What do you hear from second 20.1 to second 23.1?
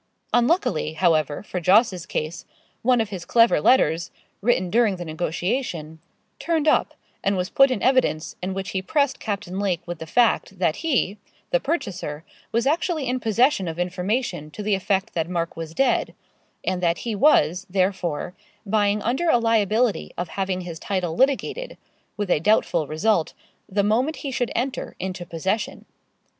of having his title litigated, with a doubtful